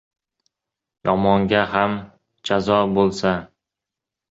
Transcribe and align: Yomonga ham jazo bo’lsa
Yomonga 1.09 1.61
ham 1.75 1.95
jazo 2.51 2.81
bo’lsa 2.99 3.37